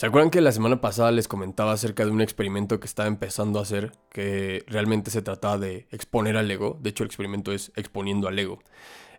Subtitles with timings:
[0.00, 3.58] ¿Se acuerdan que la semana pasada les comentaba acerca de un experimento que estaba empezando
[3.58, 6.78] a hacer, que realmente se trataba de exponer al ego?
[6.80, 8.60] De hecho, el experimento es exponiendo al ego.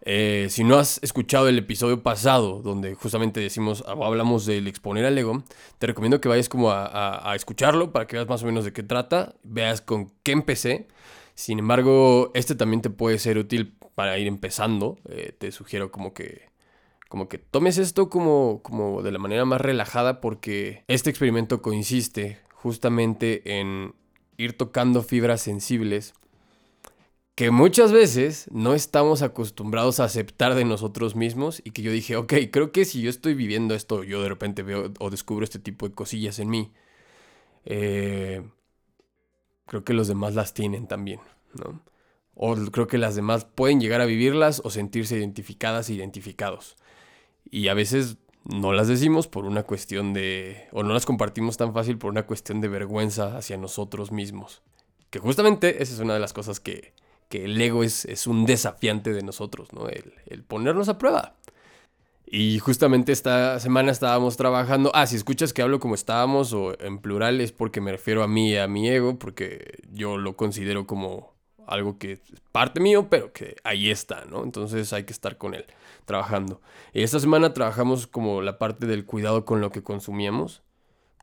[0.01, 5.15] Eh, si no has escuchado el episodio pasado, donde justamente decimos, hablamos del exponer al
[5.15, 5.43] ego,
[5.77, 8.81] te recomiendo que vayas como a, escucharlo para que veas más o menos de qué
[8.81, 10.87] trata, veas con qué empecé.
[11.35, 14.97] Sin embargo, este también te puede ser útil para ir empezando.
[15.09, 16.50] Eh, te sugiero como que
[17.11, 22.39] como que tomes esto como, como de la manera más relajada porque este experimento consiste
[22.53, 23.93] justamente en
[24.37, 26.13] ir tocando fibras sensibles
[27.35, 32.15] que muchas veces no estamos acostumbrados a aceptar de nosotros mismos y que yo dije,
[32.15, 35.59] ok, creo que si yo estoy viviendo esto, yo de repente veo o descubro este
[35.59, 36.71] tipo de cosillas en mí,
[37.65, 38.41] eh,
[39.65, 41.19] creo que los demás las tienen también,
[41.55, 41.83] ¿no?
[42.35, 46.77] O creo que las demás pueden llegar a vivirlas o sentirse identificadas e identificados.
[47.49, 50.67] Y a veces no las decimos por una cuestión de...
[50.71, 54.61] o no las compartimos tan fácil por una cuestión de vergüenza hacia nosotros mismos.
[55.09, 56.93] Que justamente esa es una de las cosas que,
[57.29, 59.89] que el ego es, es, un desafiante de nosotros, ¿no?
[59.89, 61.35] El, el, ponernos a prueba.
[62.25, 64.89] Y justamente esta semana estábamos trabajando.
[64.93, 68.27] Ah, si escuchas que hablo como estábamos o en plural es porque me refiero a
[68.27, 71.33] mí y a mi ego, porque yo lo considero como
[71.71, 72.19] algo que es
[72.51, 74.43] parte mío, pero que ahí está, ¿no?
[74.43, 75.65] Entonces hay que estar con él,
[76.05, 76.61] trabajando.
[76.93, 80.63] Esta semana trabajamos como la parte del cuidado con lo que consumíamos,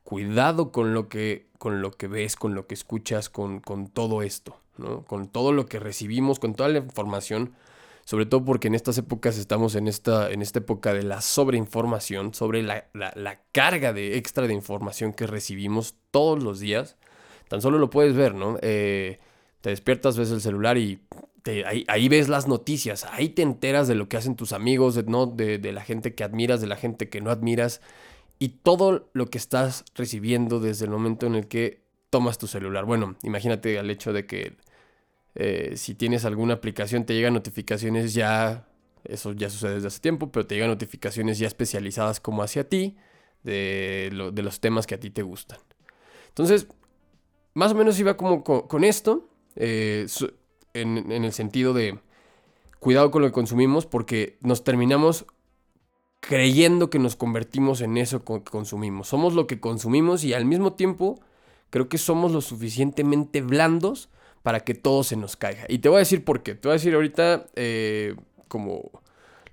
[0.03, 4.23] cuidado con lo que, con lo que ves, con lo que escuchas, con, con todo
[4.23, 5.03] esto, ¿no?
[5.05, 7.53] Con todo lo que recibimos, con toda la información,
[8.05, 12.33] sobre todo porque en estas épocas estamos en esta, en esta época de la sobreinformación,
[12.33, 16.97] sobre la, la carga de extra de información que recibimos todos los días.
[17.49, 18.57] Tan solo lo puedes ver, ¿no?
[18.61, 19.19] Eh,
[19.61, 21.01] te despiertas, ves el celular y
[21.87, 25.25] ahí, ves las noticias, ahí te enteras de lo que hacen tus amigos, de, ¿no?
[25.25, 27.81] De, la gente que admiras, de la gente que no admiras
[28.37, 32.85] y todo lo que estás recibiendo desde el momento en el que tomas tu celular.
[32.85, 34.57] Bueno, imagínate al hecho de que
[35.35, 38.67] eh, si tienes alguna aplicación te llegan notificaciones ya,
[39.03, 42.97] eso ya sucede desde hace tiempo, pero te llegan notificaciones ya especializadas como hacia ti
[43.43, 45.59] de, de los temas que a ti te gustan.
[46.29, 46.67] Entonces,
[47.53, 49.28] más o menos iba como con esto.
[49.55, 50.07] Eh,
[50.73, 51.99] en, el sentido de
[52.79, 55.25] cuidado con lo que consumimos porque nos terminamos
[56.19, 59.07] creyendo que nos convertimos en eso que consumimos.
[59.07, 61.19] Somos lo que consumimos y al mismo tiempo
[61.69, 64.09] creo que somos lo suficientemente blandos
[64.43, 65.65] para que todo se nos caiga.
[65.67, 66.55] Y te voy a decir por qué.
[66.55, 68.15] Te voy a decir ahorita eh,
[68.47, 68.91] como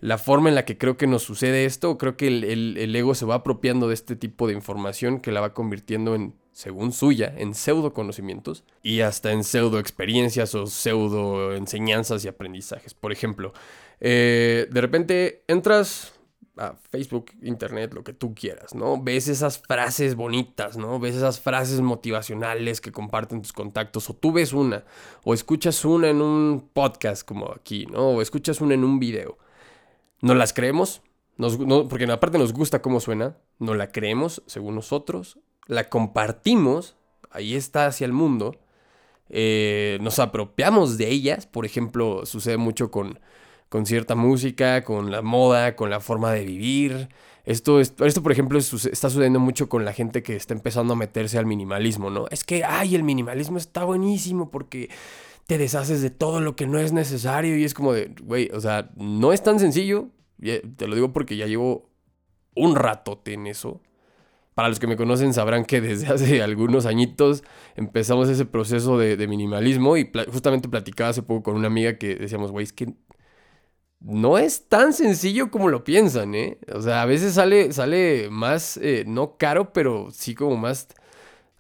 [0.00, 1.98] la forma en la que creo que nos sucede esto.
[1.98, 5.54] Creo que el ego se va apropiando de este tipo de información que la va
[5.54, 12.24] convirtiendo en según suya, en pseudo conocimientos y hasta en pseudo experiencias o pseudo enseñanzas
[12.24, 12.94] y aprendizajes.
[12.94, 13.52] Por ejemplo,
[14.00, 16.14] eh, de repente entras
[16.56, 18.98] a Facebook, Internet, lo que tú quieras, ¿no?
[19.02, 20.98] Ves esas frases bonitas, ¿no?
[20.98, 24.86] Ves esas frases motivacionales que comparten tus contactos, o tú ves una,
[25.24, 28.12] o escuchas una en un podcast como aquí, ¿no?
[28.12, 29.36] O escuchas una en un video.
[30.22, 31.02] ¿No las creemos?
[31.36, 36.97] Nos, no, porque aparte nos gusta cómo suena, no la creemos según nosotros, la compartimos,
[37.31, 38.56] ahí está hacia el mundo,
[39.28, 43.19] eh, nos apropiamos de ellas, por ejemplo, sucede mucho con,
[43.69, 47.09] con cierta música, con la moda, con la forma de vivir.
[47.44, 51.38] Esto, esto, por ejemplo, está sucediendo mucho con la gente que está empezando a meterse
[51.38, 52.27] al minimalismo, ¿no?
[52.31, 54.91] Es que, ay, el minimalismo está buenísimo porque
[55.47, 58.60] te deshaces de todo lo que no es necesario y es como de, güey, o
[58.60, 60.09] sea, no es tan sencillo.
[60.41, 61.88] Te lo digo porque ya llevo
[62.56, 63.81] un ratote en eso.
[64.56, 67.44] Para los que me conocen sabrán que desde hace algunos añitos
[67.74, 72.52] empezamos ese proceso de, minimalismo y justamente platicaba hace poco con una amiga que decíamos,
[72.52, 72.94] güey, es que
[74.00, 76.58] no es tan sencillo como lo piensan, ¿eh?
[76.72, 80.88] O sea, a veces sale, sale más, eh, no caro, pero sí como más...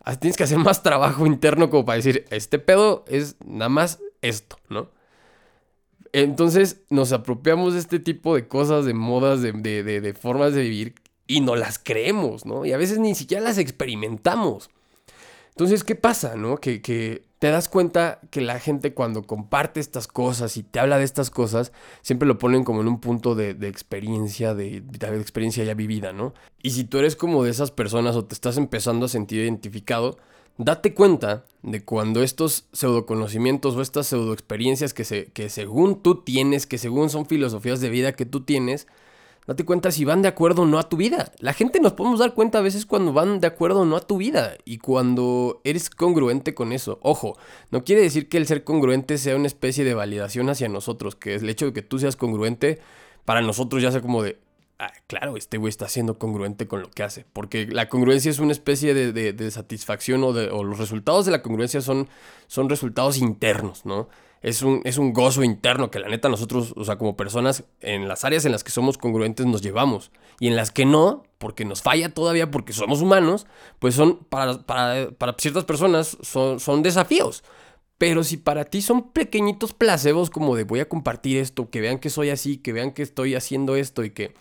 [0.00, 4.00] Ah, tienes que hacer más trabajo interno como para decir, este pedo es nada más
[4.22, 4.90] esto, ¿no?
[6.12, 10.62] Entonces nos apropiamos de este tipo de cosas, de modas, de, de, de formas de
[10.62, 10.94] vivir
[11.26, 12.64] y no las creemos, ¿no?
[12.64, 14.70] Y a veces ni siquiera las experimentamos.
[15.50, 16.58] Entonces, ¿qué pasa, no?
[16.58, 21.04] Que, te das cuenta que la gente cuando comparte estas cosas y te habla de
[21.04, 21.70] estas cosas,
[22.00, 26.32] siempre lo ponen como en un punto de, experiencia, de, de, experiencia ya vivida, ¿no?
[26.62, 30.18] Y si tú eres como de esas personas o te estás empezando a sentir identificado,
[30.58, 36.66] date cuenta de cuando estos pseudoconocimientos o estas pseudoexperiencias que, se, que según tú tienes,
[36.66, 38.86] que según son filosofías de vida que tú tienes,
[39.46, 41.32] Date cuenta si van de acuerdo o no a tu vida.
[41.38, 44.00] La gente nos podemos dar cuenta a veces cuando van de acuerdo o no a
[44.00, 46.98] tu vida y cuando eres congruente con eso.
[47.02, 47.38] Ojo,
[47.70, 51.36] no quiere decir que el ser congruente sea una especie de validación hacia nosotros, que
[51.36, 52.80] es el hecho de que tú seas congruente
[53.24, 54.38] para nosotros ya sea como de,
[54.80, 57.24] ah, claro, este güey está siendo congruente con lo que hace.
[57.32, 61.80] Porque la congruencia es una especie de, satisfacción o, de, los resultados de la congruencia
[61.80, 62.08] son
[62.68, 64.08] resultados internos, ¿no?
[64.46, 68.06] Es un, es un gozo interno que la neta nosotros, o sea, como personas, en
[68.06, 70.12] las áreas en las que somos congruentes nos llevamos.
[70.38, 73.48] Y en las que no, porque nos falla todavía, porque somos humanos,
[73.80, 77.42] pues son, para, para, para ciertas personas, son, son desafíos.
[77.98, 81.98] Pero si para ti son pequeñitos placebos como de voy a compartir esto, que vean
[81.98, 84.32] que soy así, que vean que estoy haciendo esto y que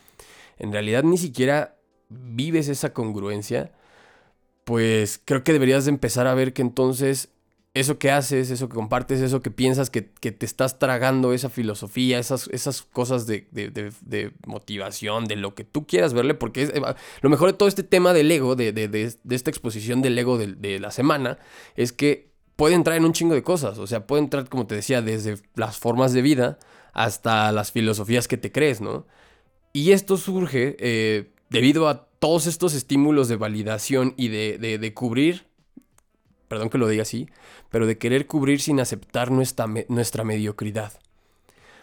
[0.60, 1.78] en realidad ni siquiera
[2.10, 3.72] vives esa congruencia,
[4.66, 7.30] pues creo que deberías de empezar a ver que entonces
[7.76, 12.18] eso que haces, eso que compartes, eso que piensas, que, te estás tragando, esa filosofía,
[12.20, 13.46] esas, esas cosas de,
[14.48, 16.74] motivación, de lo que tú quieras verle, porque es,
[17.22, 20.90] lo mejor de todo este tema del ego, de, esta exposición del ego de, la
[20.90, 21.38] semana,
[21.76, 24.76] es que puede entrar en un chingo de cosas, o sea, puede entrar, como te
[24.76, 26.58] decía, desde las formas de vida
[26.94, 29.06] hasta las filosofías que te crees, ¿no?
[29.74, 35.48] Y esto surge eh, debido a todos estos estímulos de validación y de, de, cubrir,
[36.48, 37.28] perdón que lo diga así,
[37.70, 40.94] pero de querer cubrir sin aceptar nuestra, nuestra mediocridad.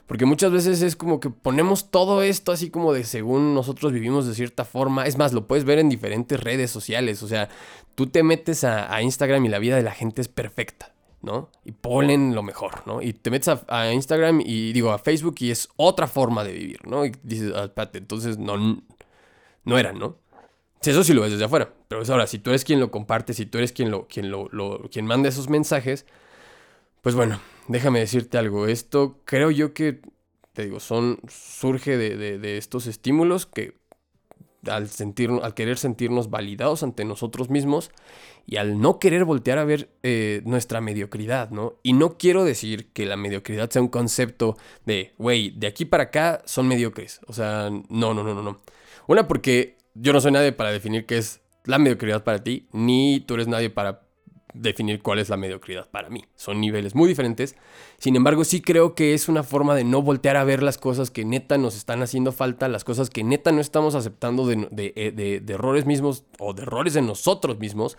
[0.06, 4.26] Porque muchas veces es como que ponemos todo esto así como de según nosotros vivimos
[4.26, 5.06] de cierta forma.
[5.06, 7.22] Es más, lo puedes ver en diferentes redes sociales.
[7.22, 7.48] O sea,
[7.94, 10.92] tú te metes a, Instagram y la vida de la gente es perfecta.
[11.22, 11.50] ¿no?
[11.64, 13.00] Y ponen lo mejor, ¿no?
[13.00, 16.80] Y te metes a, Instagram y digo a Facebook y es otra forma de vivir,
[16.84, 17.06] ¿no?
[17.06, 18.82] Y dices, ah, espérate, entonces no,
[19.64, 20.16] no eran, ¿no?
[20.84, 23.34] Eso sí lo ves desde afuera, pero es ahora, si tú eres quien lo comparte,
[23.34, 24.48] si tú eres quien lo, quien lo,
[24.90, 26.06] quien manda esos mensajes,
[27.02, 28.66] pues bueno, déjame decirte algo.
[28.66, 30.00] Esto creo yo que,
[30.52, 33.82] te digo, son, surge de, de estos estímulos que
[34.68, 34.88] al,
[35.42, 37.90] al querer sentirnos validados ante nosotros mismos
[38.46, 41.74] y al no querer voltear a ver eh, nuestra mediocridad, ¿no?
[41.82, 46.04] Y no quiero decir que la mediocridad sea un concepto de, güey, de aquí para
[46.04, 47.20] acá son mediocres.
[47.26, 48.60] O sea, no, no, no, no, no.
[49.06, 53.20] Una, porque yo no soy nadie para definir qué es la mediocridad para ti, ni
[53.20, 54.02] tú eres nadie para
[54.54, 56.24] definir cuál es la mediocridad para mí.
[56.36, 57.56] Son niveles muy diferentes.
[57.98, 61.10] Sin embargo, sí creo que es una forma de no voltear a ver las cosas
[61.10, 65.42] que neta nos están haciendo falta, las cosas que neta no estamos aceptando de, eh,
[65.48, 67.96] errores mismos o de errores de nosotros mismos,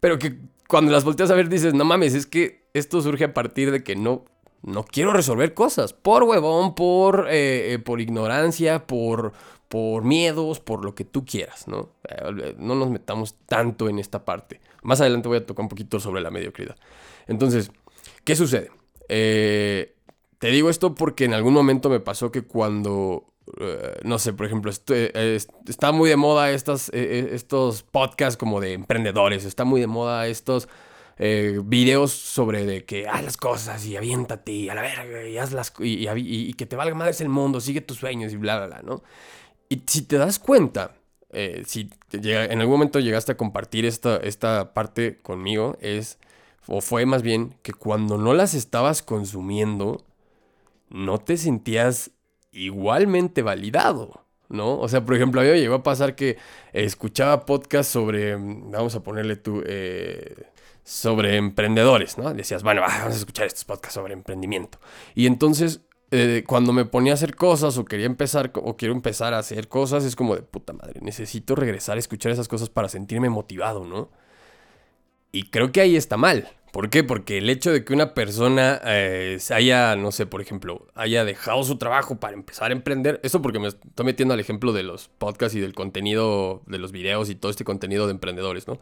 [0.00, 0.38] pero que
[0.68, 3.82] cuando las volteas a ver dices, no mames, es que esto surge a partir de
[3.82, 4.24] que no,
[4.62, 9.32] no quiero resolver cosas, por huevón, por, eh, eh, por ignorancia, por,
[9.68, 11.90] por miedos, por lo que tú quieras, ¿no?
[12.58, 14.60] No nos metamos tanto en esta parte.
[14.82, 16.76] Más adelante voy a tocar un poquito sobre la mediocridad.
[17.26, 17.72] Entonces,
[18.24, 18.70] ¿qué sucede?
[19.08, 19.94] Eh,
[20.38, 23.24] te digo esto porque en algún momento me pasó que cuando,
[23.58, 29.44] eh, no sé, por ejemplo, eh, está muy de moda estos podcasts como de emprendedores,
[29.44, 30.68] está muy de moda estos
[31.18, 36.52] videos sobre de que haz las cosas y aviéntate y a la verga y, y,
[36.52, 39.02] que te valga madres el mundo, sigue tus sueños y bla, bla, bla, ¿no?
[39.68, 40.96] Y si te das cuenta,
[41.30, 46.18] eh, si en algún momento llegaste a compartir esta, esta parte conmigo, es,
[46.66, 50.04] o fue más bien que cuando no las estabas consumiendo,
[50.88, 52.12] no te sentías
[52.52, 54.78] igualmente validado, ¿no?
[54.78, 56.38] O sea, por ejemplo, a mí me llegó a pasar que
[56.72, 60.46] escuchaba podcasts sobre, vamos a ponerle tú, eh,
[60.84, 62.32] sobre emprendedores, ¿no?
[62.32, 64.78] Decías, bueno, vamos a escuchar estos podcasts sobre emprendimiento.
[65.14, 65.80] Y entonces
[66.10, 69.68] eh, cuando me ponía a hacer cosas o quería empezar o quiero empezar a hacer
[69.68, 73.84] cosas, es como de puta madre, necesito regresar a escuchar esas cosas para sentirme motivado,
[73.84, 74.10] ¿no?
[75.32, 76.48] Y creo que ahí está mal.
[76.72, 77.02] ¿Por qué?
[77.04, 81.62] Porque el hecho de que una persona eh, haya, no sé, por ejemplo, haya dejado
[81.64, 85.08] su trabajo para empezar a emprender, eso porque me estoy metiendo al ejemplo de los
[85.08, 88.78] podcasts y del contenido, de los videos y todo este contenido de emprendedores, ¿no?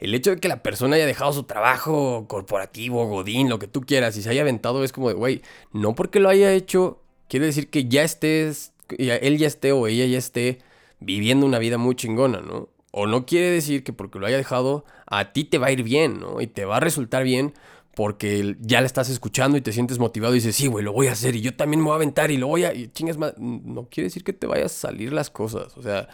[0.00, 3.82] El hecho de que la persona haya dejado su trabajo corporativo, godín, lo que tú
[3.82, 5.42] quieras, y se haya aventado es como de, güey,
[5.72, 10.06] no porque lo haya hecho, quiere decir que ya estés, él ya esté o ella
[10.06, 10.58] ya esté
[11.00, 12.70] viviendo una vida muy chingona, ¿no?
[12.92, 15.82] O no quiere decir que porque lo haya dejado, a ti te va a ir
[15.82, 16.40] bien, ¿no?
[16.40, 17.52] Y te va a resultar bien
[17.94, 21.08] porque ya la estás escuchando y te sientes motivado y dices, sí, güey, lo voy
[21.08, 22.72] a hacer y yo también me voy a aventar y lo voy a...
[22.72, 26.08] Y chingas más, no quiere decir que te vayas a salir las cosas, o sea,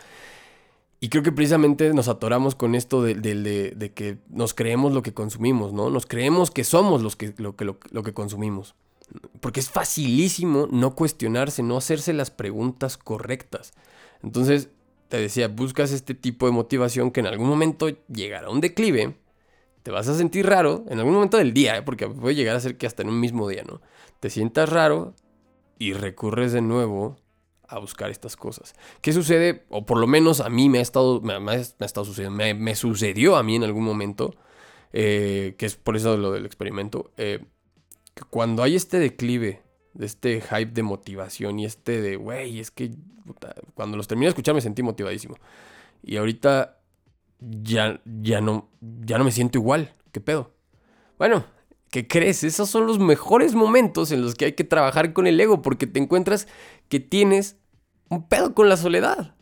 [0.99, 5.73] y creo que precisamente nos atoramos con esto de, que nos creemos lo que consumimos,
[5.73, 5.91] ¿no?
[5.91, 8.75] Nos creemos que somos los que, lo, que, lo, que consumimos.
[9.41, 13.73] Porque es facilísimo no cuestionarse, no hacerse las preguntas correctas.
[14.23, 14.71] Entonces,
[15.09, 19.17] te decía, buscas este tipo de motivación que en algún momento llegará a un declive,
[19.83, 21.83] te vas a sentir raro, en algún momento del día, ¿eh?
[21.83, 23.81] porque puede llegar a ser que hasta en un mismo día, ¿no?
[24.19, 25.15] Te sientas raro
[25.79, 27.17] y recurres de nuevo
[27.69, 28.75] a buscar estas cosas.
[29.01, 29.65] ¿Qué sucede?
[29.71, 33.43] O por lo menos a mí me ha estado, me, estado sucediendo, me, sucedió a
[33.43, 34.35] mí en algún momento,
[34.93, 37.45] eh, que es por eso lo del experimento, eh,
[38.15, 39.63] que cuando hay este declive
[39.95, 42.93] de este hype de motivación y este de, güey, es que
[43.75, 45.37] cuando los terminé de escuchar me sentí motivadísimo.
[46.03, 46.79] Y ahorita
[47.41, 49.95] ya, ya, no, ya no me siento igual.
[50.13, 50.53] ¿Qué pedo?
[51.19, 51.45] Bueno,
[51.97, 52.45] ¿qué crees?
[52.45, 55.87] Esos son los mejores momentos en los que hay que trabajar con el ego porque
[55.87, 56.47] te encuentras
[56.91, 57.57] que tienes
[58.11, 59.35] un pedo con la soledad,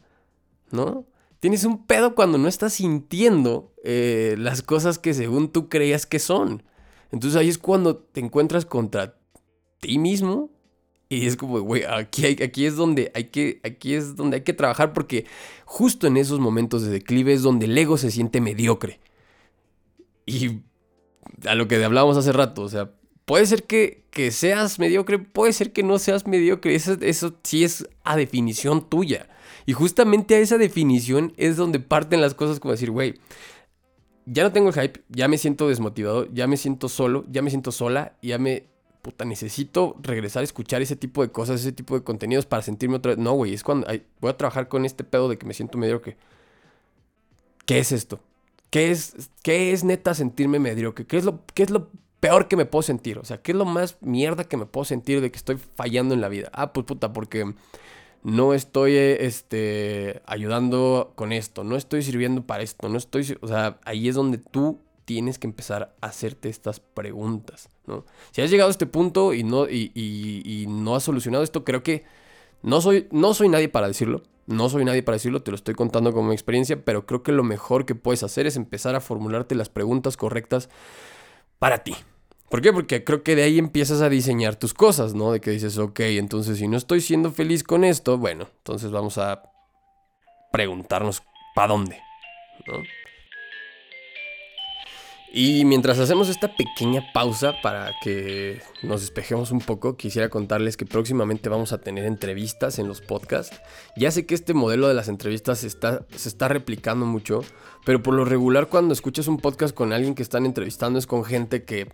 [0.70, 1.04] ¿no?
[1.40, 6.20] Tienes un pedo cuando no estás sintiendo eh, las cosas que según tú creías que
[6.20, 6.62] son.
[7.11, 9.18] Entonces ahí es cuando te encuentras contra
[9.80, 10.52] ti mismo
[11.08, 14.52] y es como, güey, aquí, aquí es donde hay que, aquí es donde hay que
[14.52, 15.26] trabajar porque
[15.64, 19.00] justo en esos momentos de declive es donde el ego se siente mediocre.
[20.25, 20.61] Y
[21.47, 22.90] a lo que hablábamos hace rato, o sea,
[23.25, 27.64] puede ser que, que seas mediocre, puede ser que no seas mediocre, eso, eso sí
[27.64, 29.28] es a definición tuya.
[29.66, 33.14] Y justamente a esa definición es donde parten las cosas como decir, güey,
[34.26, 37.50] ya no tengo el hype, ya me siento desmotivado, ya me siento solo, ya me
[37.50, 38.64] siento sola, ya me
[39.04, 42.97] puta, necesito regresar a escuchar ese tipo de cosas, ese tipo de contenidos para sentirme
[42.97, 43.19] otra vez.
[43.19, 43.87] No, güey, es cuando
[44.21, 46.16] voy a trabajar con este pedo de que me siento mediocre.
[47.66, 48.21] ¿Qué es esto?
[48.75, 51.07] ¿Qué es, qué es neta sentirme mediocre?
[51.07, 53.19] ¿Qué es, lo, ¿Qué es lo peor que me puedo sentir?
[53.19, 56.12] O sea, ¿qué es lo más mierda que me puedo sentir de que estoy fallando
[56.12, 56.50] en la vida?
[56.52, 57.54] Ah, pues puta, porque
[58.25, 63.38] no estoy este, ayudando con esto, no estoy sirviendo para esto, no estoy...
[63.43, 68.04] O sea, ahí es donde tú tienes que empezar a hacerte estas preguntas, ¿no?
[68.33, 72.02] Si has llegado a este punto y no, y, no has solucionado esto, creo que
[72.64, 75.75] no soy, no soy nadie para decirlo, no soy nadie para decirlo, te lo estoy
[75.75, 79.54] contando como experiencia, pero creo que lo mejor que puedes hacer es empezar a formularte
[79.54, 80.71] las preguntas correctas
[81.59, 81.94] para ti.
[82.49, 82.73] ¿Por qué?
[82.73, 85.30] Porque creo que de ahí empiezas a diseñar tus cosas, ¿no?
[85.30, 89.18] De que dices, ok, entonces si no estoy siendo feliz con esto, bueno, entonces vamos
[89.18, 89.42] a
[90.50, 91.23] preguntarnos
[91.54, 92.00] para dónde,
[92.66, 92.83] ¿no?
[95.36, 100.86] Y mientras hacemos esta pequeña pausa para que nos despejemos un poco, quisiera contarles que
[100.86, 103.60] próximamente vamos a tener entrevistas en los podcasts.
[103.96, 107.40] Ya sé que este modelo de las entrevistas se está, se está replicando mucho,
[107.84, 111.24] pero por lo regular cuando escuchas un podcast con alguien que están entrevistando es con
[111.24, 111.88] gente que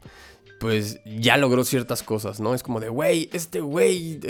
[0.61, 2.52] pues ya logró ciertas cosas, ¿no?
[2.52, 4.21] Es como de, güey, este güey,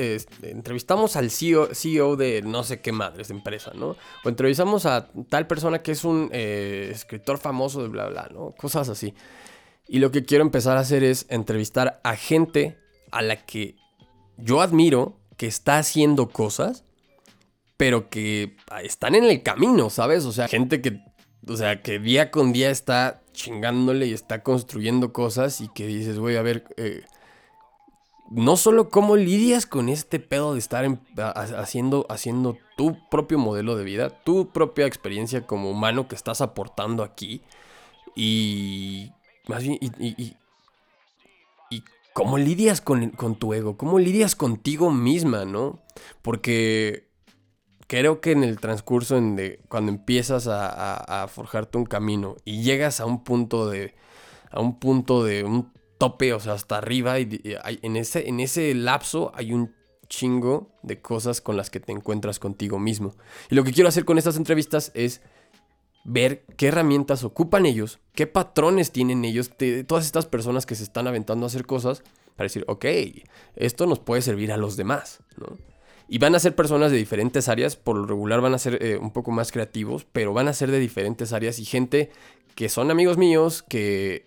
[0.42, 3.96] entrevistamos al CEO, CEO, de no sé qué madres de empresa, ¿no?
[4.24, 8.52] O entrevistamos a tal persona que es un eh, escritor famoso de bla, bla, ¿no?
[8.52, 9.12] Cosas así.
[9.88, 12.78] Y lo que quiero empezar a hacer es entrevistar a gente
[13.10, 13.74] a la que
[14.36, 16.84] yo admiro, que está haciendo cosas,
[17.76, 20.24] pero que están en el camino, ¿sabes?
[20.26, 21.00] O sea, gente que,
[21.48, 26.18] o sea, que día con día está chingándole y está construyendo cosas y que dices,
[26.18, 27.04] güey, a ver, eh,
[28.30, 30.86] no solo cómo lidias con este pedo de estar
[31.34, 37.02] haciendo, haciendo tu propio modelo de vida, tu propia experiencia como humano que estás aportando
[37.02, 37.42] aquí
[38.14, 39.10] y
[39.48, 40.36] más bien, y,
[42.12, 45.78] cómo lidias con, con tu ego, cómo lidias contigo misma, ¿no?
[46.22, 47.09] Porque
[47.90, 49.20] creo que en el transcurso,
[49.66, 53.96] cuando empiezas a, forjarte un camino y llegas a un punto de,
[54.48, 57.42] a un punto de un tope, o sea, hasta arriba, y,
[57.82, 59.74] en, ese, en ese lapso hay un
[60.08, 63.16] chingo de cosas con las que te encuentras contigo mismo.
[63.50, 65.20] Y lo que quiero hacer con estas entrevistas es
[66.04, 69.50] ver qué herramientas ocupan ellos, qué patrones tienen ellos,
[69.88, 72.04] todas estas personas que se están aventando a hacer cosas,
[72.36, 72.84] para decir, ok,
[73.56, 75.69] esto nos puede servir a los demás, ¿no?
[76.12, 78.98] Y van a ser personas de diferentes áreas, por lo regular van a ser eh,
[78.98, 82.10] un poco más creativos, pero van a ser de diferentes áreas y gente
[82.56, 84.26] que son amigos míos, que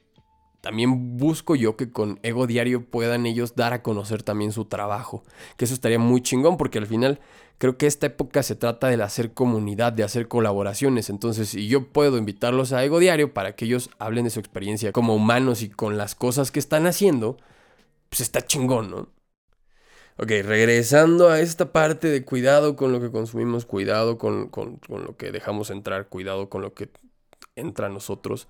[0.61, 5.25] también busco yo que con Ego Diario puedan ellos dar a conocer también su trabajo.
[5.57, 7.19] Que eso estaría muy chingón porque al final
[7.57, 11.09] creo que esta época se trata de hacer comunidad, de hacer colaboraciones.
[11.09, 14.93] Entonces, si yo puedo invitarlos a Ego Diario para que ellos hablen de su experiencia
[14.93, 17.35] como humanos y con las cosas que están haciendo,
[18.09, 19.09] pues está chingón, ¿no?
[20.17, 24.51] Ok, regresando a esta parte de cuidado con lo que consumimos, cuidado con,
[24.87, 26.89] lo que dejamos entrar, cuidado con lo que
[27.55, 28.47] entra a nosotros.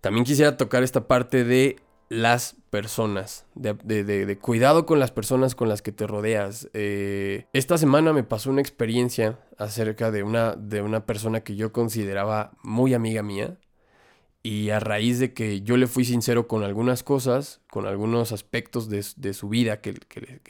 [0.00, 1.76] También quisiera tocar esta parte de
[2.08, 6.70] las personas, de, cuidado con las personas con las que te rodeas.
[6.72, 11.72] Eh, esta semana me pasó una experiencia acerca de una, de una persona que yo
[11.72, 13.58] consideraba muy amiga mía,
[14.44, 18.90] y a raíz de que yo le fui sincero con algunas cosas, con algunos aspectos
[18.90, 19.94] de, su vida que,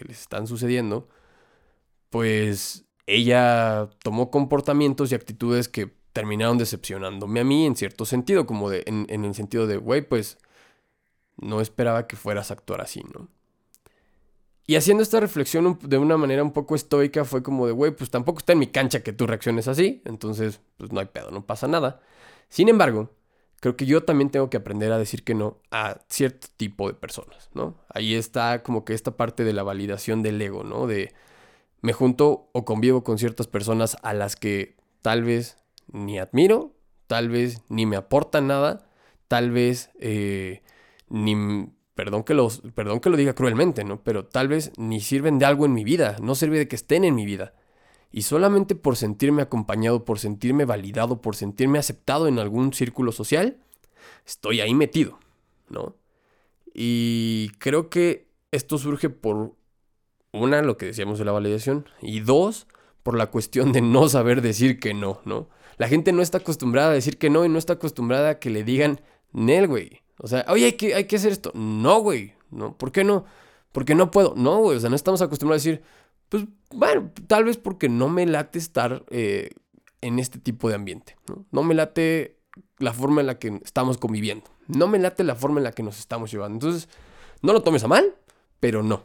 [0.07, 1.09] les están sucediendo,
[2.11, 8.69] pues ella tomó comportamientos y actitudes que terminaron decepcionándome a mí en cierto sentido, como
[8.69, 10.39] de, en, en el sentido de, güey, pues
[11.37, 13.29] no esperaba que fueras a actuar así, ¿no?
[14.67, 18.11] Y haciendo esta reflexión de una manera un poco estoica fue como de, güey, pues
[18.11, 21.47] tampoco está en mi cancha que tú reacciones así, entonces, pues no hay pedo, no
[21.47, 22.01] pasa nada.
[22.49, 23.11] Sin embargo,
[23.65, 26.93] creo que yo también tengo que aprender a decir que no a cierto tipo de
[26.93, 27.79] personas, ¿no?
[27.89, 30.87] Ahí está como que esta parte de la validación del ego, ¿no?
[30.87, 31.15] De
[31.81, 35.57] me junto o convivo con ciertas personas a las que tal vez
[35.91, 36.75] ni admiro,
[37.07, 38.87] tal vez ni me aportan nada,
[39.29, 40.61] tal vez eh,
[41.09, 44.03] ni, perdón que, los, perdón que lo diga cruelmente, ¿no?
[44.03, 47.03] Pero tal vez ni sirven de algo en mi vida, no sirve de que estén
[47.03, 47.55] en mi vida.
[48.17, 53.57] Y solamente por sentirme acompañado, por sentirme validado, por sentirme aceptado en algún círculo social,
[54.25, 55.19] estoy ahí metido,
[55.69, 55.97] ¿no?
[56.73, 59.57] Y creo que esto surge por,
[60.31, 62.69] una, lo que decíamos de la validación, y dos,
[63.03, 65.49] por la cuestión de no saber decir que no, ¿no?
[65.77, 68.49] La gente no está acostumbrada a decir que no y no está acostumbrada a que
[68.49, 69.01] le digan,
[69.33, 70.03] Nel, güey.
[70.19, 71.51] O sea, oye, hay que, hay que hacer esto.
[71.53, 72.35] No, güey.
[72.53, 73.25] No, ¿por qué no?
[73.73, 74.35] Porque no puedo.
[74.37, 74.77] No, güey.
[74.77, 75.85] O sea, no estamos acostumbrados a decir,
[76.29, 79.51] pues bueno, tal vez porque no me late estar eh,
[80.01, 81.17] en este tipo de ambiente.
[81.29, 81.47] ¿no?
[81.51, 82.39] no me late
[82.79, 84.45] la forma en la que estamos conviviendo.
[84.67, 86.57] No me late la forma en la que nos estamos llevando.
[86.57, 86.89] Entonces,
[87.43, 88.15] no lo tomes a mal,
[88.61, 89.03] pero no.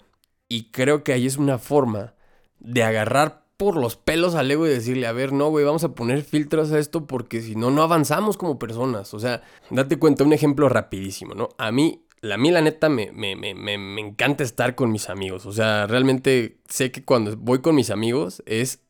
[0.48, 2.16] Y creo que ahí es una forma
[2.60, 5.94] de agarrar por los pelos al ego y decirle, a ver, no, güey, vamos a
[5.94, 9.14] poner filtros a esto porque si no, no avanzamos como personas.
[9.14, 11.50] O sea, date cuenta, un ejemplo rapidísimo, ¿no?
[11.58, 15.10] A mí la, a mí la neta me, me, me, me, encanta estar con mis
[15.10, 15.46] amigos.
[15.46, 18.84] O sea, realmente sé que cuando voy con mis amigos es,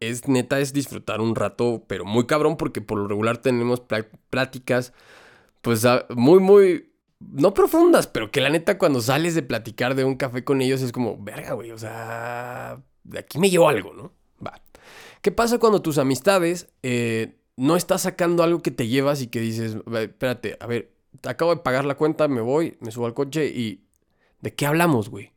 [0.00, 3.82] es neta, es disfrutar un rato, pero muy cabrón porque por lo regular tenemos
[4.30, 4.92] pláticas,
[5.60, 10.16] pues muy, muy, no profundas, pero que la neta cuando sales de platicar de un
[10.16, 14.12] café con ellos es como, verga, güey, o sea, de aquí me llevo algo, ¿no?
[14.44, 14.60] Va.
[15.22, 19.40] ¿Qué pasa cuando tus amistades eh, no estás sacando algo que te llevas y que
[19.40, 20.92] dices, espérate, a ver,
[21.24, 23.86] acabo de pagar la cuenta, me voy, me subo al coche y...
[24.40, 25.32] ¿De qué hablamos, güey?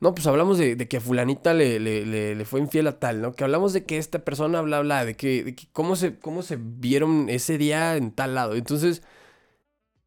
[0.00, 3.32] No, pues hablamos de, que a fulanita le, le, fue infiel a tal, ¿no?
[3.32, 6.42] Que hablamos de que esta persona bla, bla, de que, de que cómo, se, cómo
[6.42, 8.54] se vieron ese día en tal lado.
[8.54, 9.02] Entonces,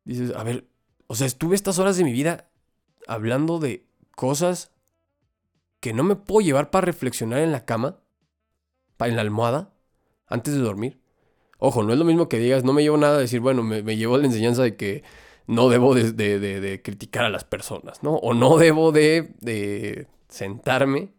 [0.03, 0.67] dices, a ver,
[1.07, 2.49] o sea, estuve estas horas de mi vida
[3.07, 4.71] hablando de cosas
[5.79, 7.99] que no me puedo llevar para reflexionar en la cama,
[8.99, 9.73] en la almohada,
[10.27, 10.99] antes de dormir.
[11.59, 13.81] Ojo, no es lo mismo que digas, no me llevo nada a decir, bueno, me,
[13.83, 15.03] me llevo la enseñanza de que
[15.47, 18.15] no debo de, de, criticar a las personas, ¿no?
[18.15, 21.09] O no debo de, sentarme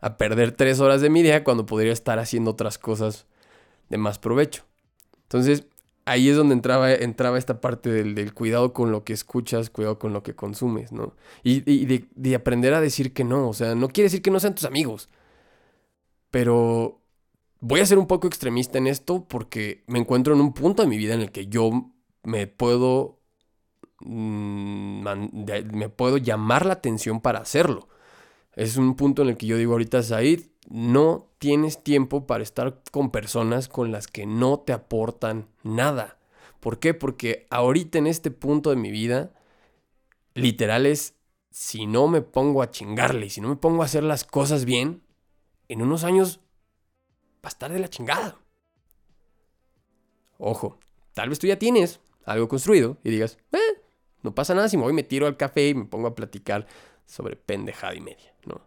[0.00, 3.26] a perder tres horas de mi día cuando podría estar haciendo otras cosas
[3.90, 4.64] de más provecho.
[5.24, 5.66] Entonces,
[6.06, 10.14] ahí es donde entraba, entraba esta parte del, cuidado con lo que escuchas, cuidado con
[10.14, 11.14] lo que consumes, ¿no?
[11.42, 14.30] Y, y de, de, aprender a decir que no, o sea, no quiere decir que
[14.30, 15.10] no sean tus amigos,
[16.30, 17.00] pero
[17.60, 20.88] voy a ser un poco extremista en esto porque me encuentro en un punto de
[20.88, 21.90] mi vida en el que yo
[22.22, 23.20] me puedo
[24.00, 25.06] mm,
[25.72, 27.88] me puedo llamar la atención para hacerlo.
[28.54, 32.82] Es un punto en el que yo digo ahorita, Said, no tienes tiempo para estar
[32.90, 36.18] con personas con las que no te aportan nada.
[36.60, 36.94] ¿Por qué?
[36.94, 39.32] Porque ahorita en este punto de mi vida,
[40.34, 41.14] literal es,
[41.50, 45.02] si no me pongo a chingarle, si no me pongo a hacer las cosas bien,
[45.68, 46.40] en unos años
[47.46, 48.36] a estar de la chingada.
[50.38, 50.78] Ojo,
[51.14, 53.82] tal vez tú ya tienes algo construido y digas, eh,
[54.22, 56.66] no pasa nada si me voy, me tiro al café y me pongo a platicar
[57.06, 58.60] sobre pendejada y media, ¿no?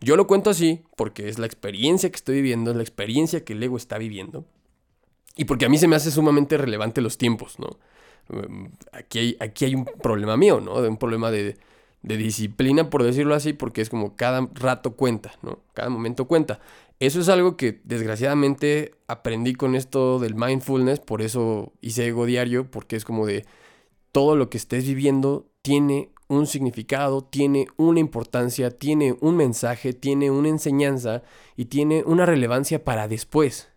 [0.00, 3.54] Yo lo cuento así porque es la experiencia que estoy viviendo, es la experiencia que
[3.54, 4.44] el ego está viviendo
[5.36, 7.78] y porque a mí se me hace sumamente relevante los tiempos, ¿no?
[8.28, 10.82] Mm, aquí hay, aquí hay un problema mío, ¿no?
[10.82, 11.56] De un problema de,
[12.02, 15.60] de disciplina, por decirlo así, porque es como cada rato cuenta, ¿no?
[15.74, 16.60] Cada momento cuenta.
[16.98, 22.70] Eso es algo que desgraciadamente aprendí con esto del mindfulness, por eso hice ego diario,
[22.70, 23.44] porque es como de
[24.12, 30.30] todo lo que estés viviendo tiene un significado, tiene una importancia, tiene un mensaje, tiene
[30.30, 31.22] una enseñanza
[31.54, 33.68] y tiene una relevancia para después.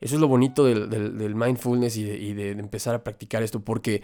[0.00, 4.02] Eso es lo bonito del, mindfulness y, de, de empezar a practicar esto, porque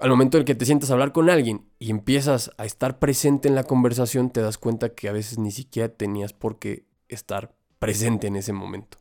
[0.00, 3.48] al momento en que te sientas a hablar con alguien y empiezas a estar presente
[3.48, 7.54] en la conversación, te das cuenta que a veces ni siquiera tenías por qué estar
[7.78, 8.98] presente en ese momento.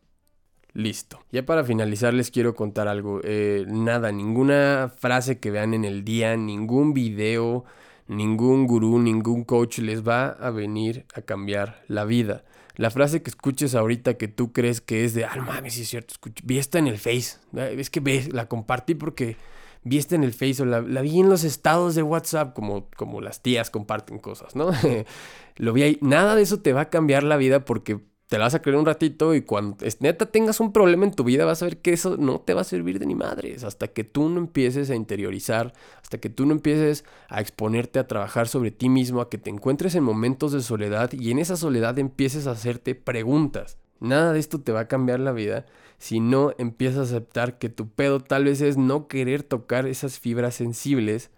[0.74, 1.19] Listo.
[1.32, 3.19] Ya para finalizar les quiero contar algo.
[3.24, 7.65] Eh, nada, ninguna frase que vean en el día, ningún video,
[8.08, 12.45] ningún gurú, ningún coach les va a venir a cambiar la vida.
[12.78, 15.89] La frase que escuches ahorita que tú crees que es de, ah, mames, sí es
[15.89, 17.38] cierto, vi esta en el Face.
[17.54, 19.36] Es que ves, la compartí porque
[19.84, 23.22] vi esta en el Face o la, vi en los estados de WhatsApp, como, como
[23.22, 24.72] las tías comparten cosas, ¿no?
[25.58, 25.98] Lo vi ahí.
[26.02, 28.00] Nada de eso te va a cambiar la vida porque
[28.32, 31.26] te la vas a creer un ratito y cuando neta tengas un problema en tu
[31.26, 33.89] vida vas a ver que eso no te va a servir de ni madres hasta
[33.89, 38.48] que tú no empieces a interiorizar, hasta que tú no empieces a exponerte a trabajar
[38.48, 42.00] sobre ti mismo, a que te encuentres en momentos de soledad y en esa soledad
[42.00, 43.78] empieces a hacerte preguntas.
[44.01, 45.67] Nada de esto te va a cambiar la vida
[45.99, 50.19] si no empiezas a aceptar que tu pedo tal vez es no querer tocar esas
[50.19, 51.29] fibras sensibles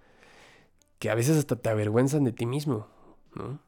[0.98, 2.88] que a veces hasta te avergüenzan de ti mismo,
[3.36, 3.60] ¿no?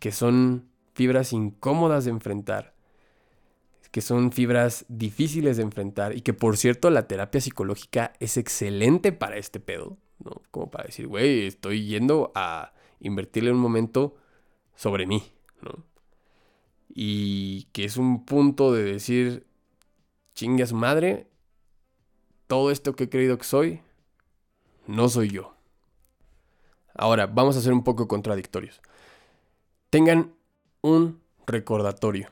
[0.00, 2.74] Que son fibras incómodas de enfrentar,
[3.92, 9.12] que son fibras difíciles de enfrentar y que por cierto la terapia psicológica es excelente
[9.12, 10.42] para este pedo, ¿no?
[10.50, 14.16] Como para decir, güey, estoy yendo a invertirle un momento
[14.74, 15.22] sobre mí,
[15.60, 15.91] ¿no?
[16.94, 19.46] Y que es un punto de decir,
[20.34, 21.26] chingue a su madre,
[22.46, 23.80] todo esto que he creído que soy,
[24.86, 25.54] no soy yo.
[26.94, 28.80] Ahora, vamos a ser un poco contradictorios.
[29.88, 30.34] Tengan
[30.82, 32.28] un recordatorio.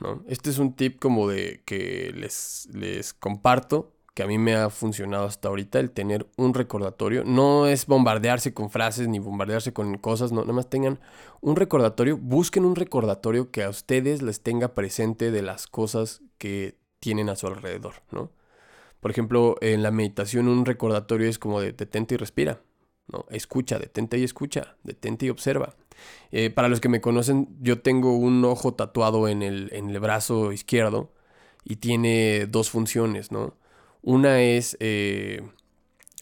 [0.00, 0.22] ¿no?
[0.28, 4.68] Este es un tip como de que les, les comparto, que a mí me ha
[4.68, 7.22] funcionado hasta ahorita, el tener un recordatorio.
[7.22, 10.98] No es bombardearse con frases ni bombardearse con cosas, no, nada más tengan
[11.40, 12.16] un recordatorio.
[12.16, 17.36] Busquen un recordatorio que a ustedes les tenga presente de las cosas que tienen a
[17.36, 18.32] su alrededor, ¿no?
[18.98, 22.60] Por ejemplo, en la meditación un recordatorio es como de detente y respira.
[23.06, 23.24] ¿no?
[23.30, 25.76] Escucha, detente y escucha, detente y observa.
[26.32, 30.00] Eh, para los que me conocen, yo tengo un ojo tatuado en el, en el
[30.00, 31.12] brazo izquierdo
[31.62, 33.54] y tiene dos funciones, ¿no?
[34.02, 35.42] Una es eh,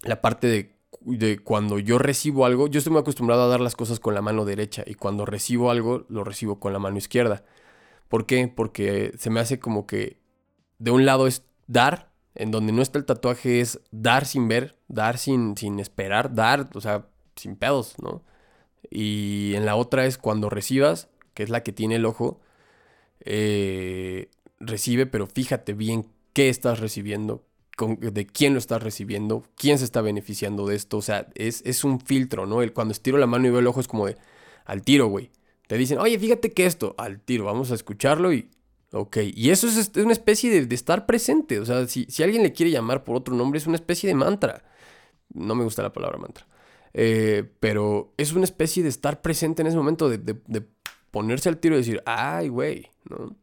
[0.03, 3.77] la parte de, de, cuando yo recibo algo, yo estoy muy acostumbrado a dar las
[3.77, 7.45] cosas con la mano derecha y cuando recibo algo, lo recibo con la mano izquierda.
[8.09, 8.49] ¿Por qué?
[8.49, 10.21] Porque se me hace como que
[10.79, 14.77] de un lado es dar en donde no está el tatuaje es dar sin ver,
[14.89, 18.23] dar sin, sin esperar, dar, o sea, sin pedos, ¿no?
[18.91, 22.41] Y en la otra es cuando recibas, que es la que tiene el ojo,
[23.21, 27.43] eh, recibe, pero fíjate bien qué estás recibiendo,
[27.77, 31.85] de quién lo estás recibiendo, quién se está beneficiando de esto, o sea, es, es
[31.85, 32.63] un filtro, ¿no?
[32.63, 34.17] El, cuando estiro la mano y veo el ojo es como de,
[34.65, 35.31] al tiro, güey.
[35.67, 38.49] Te dicen, oye, fíjate que esto, al tiro, vamos a escucharlo y
[38.93, 41.59] Ok, y eso es, una especie de, estar presente.
[41.59, 44.65] O sea, si, alguien le quiere llamar por otro nombre, es una especie de mantra.
[45.35, 46.47] No me gusta la palabra mantra.
[46.95, 50.37] Eh, pero es una especie de estar presente en ese momento, de,
[51.11, 53.37] ponerse al tiro y decir, ay, güey, ¿no?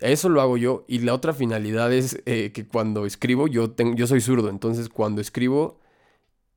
[0.00, 0.84] Eso lo hago yo.
[0.88, 4.50] Y la otra finalidad es eh, que cuando escribo, yo, tengo, yo soy zurdo.
[4.50, 5.80] Entonces, cuando escribo,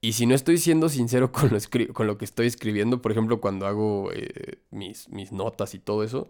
[0.02, 1.60] y si no estoy siendo sincero con lo,
[1.94, 6.04] con lo que estoy escribiendo, por ejemplo, cuando hago eh, mis, mis notas y todo
[6.04, 6.30] eso,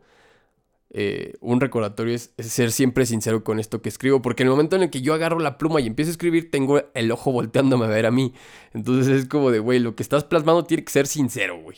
[0.92, 4.76] eh, un recordatorio es, ser siempre sincero con esto que escribo, porque en el momento
[4.76, 7.86] en el que yo agarro la pluma y empiezo a escribir, tengo el ojo volteándome
[7.86, 8.34] a ver a mí.
[8.74, 11.78] Entonces es como de, güey, lo que estás plasmando tiene que ser sincero, güey,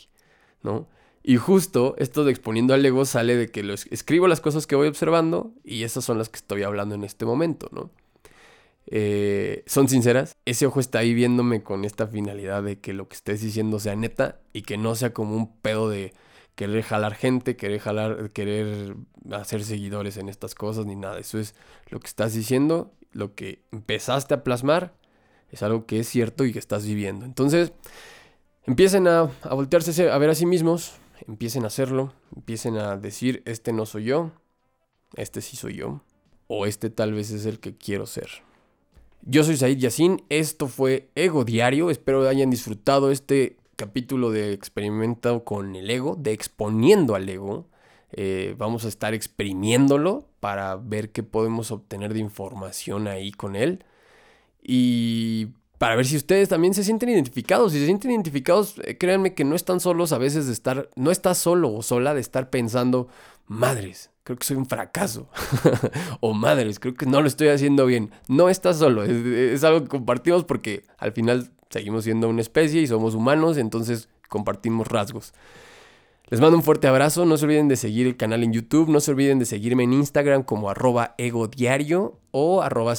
[0.62, 0.88] ¿no?
[1.22, 4.88] Y justo esto de exponiendo al ego sale de que escribo las cosas que voy
[4.88, 7.90] observando y esas son las que estoy hablando en este momento, ¿no?
[8.86, 13.14] Eh, son sinceras, ese ojo está ahí viéndome con esta finalidad de que lo que
[13.14, 16.12] estés diciendo sea neta y que no sea como un pedo de
[16.56, 18.96] querer jalar gente, querer jalar, querer
[19.30, 21.18] hacer seguidores en estas cosas, ni nada.
[21.18, 21.54] Eso es
[21.88, 24.94] lo que estás diciendo, lo que empezaste a plasmar,
[25.50, 27.24] es algo que es cierto y que estás viviendo.
[27.24, 27.72] Entonces,
[28.64, 30.94] empiecen a, a voltearse a ver a sí mismos,
[31.28, 34.32] empiecen a hacerlo, empiecen a decir, este no soy yo,
[35.14, 36.00] este sí soy yo,
[36.46, 38.28] o este tal vez es el que quiero ser.
[39.22, 45.44] Yo soy Said Yassin, esto fue Ego Diario, espero hayan disfrutado este capítulo de experimento
[45.44, 47.66] con el ego, de exponiendo al ego.
[48.12, 53.84] Eh, vamos a estar exprimiéndolo para ver qué podemos obtener de información ahí con él.
[54.62, 55.48] Y
[55.82, 57.72] para ver si ustedes también se sienten identificados.
[57.72, 61.10] Si se sienten identificados, eh, créanme que no están solos a veces de estar, no
[61.10, 63.08] estás solo o sola de estar pensando,
[63.48, 65.28] madres, creo que soy un fracaso.
[66.20, 68.12] o madres, creo que no lo estoy haciendo bien.
[68.28, 72.86] No estás solo, es algo que compartimos porque al final Seguimos siendo una especie y
[72.86, 75.32] somos humanos, entonces compartimos rasgos.
[76.32, 79.00] Les mando un fuerte abrazo, no se olviden de seguir el canal en YouTube, no
[79.00, 82.94] se olviden de seguirme en Instagram como arroba egodiario o arroba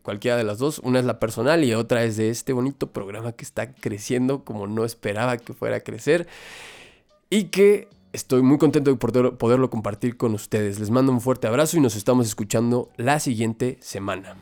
[0.00, 3.32] cualquiera de las dos, una es la personal y otra es de este bonito programa
[3.32, 6.26] que está creciendo como no esperaba que fuera a crecer.
[7.28, 10.80] Y que estoy muy contento de poderlo compartir con ustedes.
[10.80, 14.34] Les mando un fuerte abrazo y nos estamos escuchando la siguiente semana.